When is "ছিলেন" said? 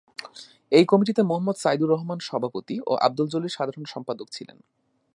4.29-4.57